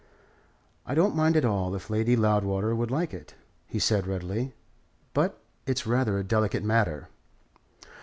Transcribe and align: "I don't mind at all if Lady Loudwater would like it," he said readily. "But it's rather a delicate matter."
"I 0.83 0.95
don't 0.95 1.15
mind 1.15 1.37
at 1.37 1.45
all 1.45 1.75
if 1.75 1.91
Lady 1.91 2.15
Loudwater 2.15 2.75
would 2.75 2.89
like 2.89 3.13
it," 3.13 3.35
he 3.67 3.77
said 3.77 4.07
readily. 4.07 4.55
"But 5.13 5.39
it's 5.67 5.85
rather 5.85 6.17
a 6.17 6.23
delicate 6.23 6.63
matter." 6.63 7.09